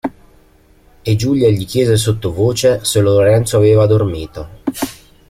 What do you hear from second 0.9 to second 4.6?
E Giulia gli chiese sottovoce se Lorenzo aveva dormito.